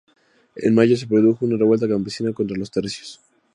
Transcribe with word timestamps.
En 0.55 0.73
mayo 0.73 0.97
se 0.97 1.05
produjo 1.05 1.45
una 1.45 1.57
revuelta 1.57 1.87
campesina 1.87 2.33
contra 2.33 2.57
los 2.57 2.71
tercios. 2.71 3.21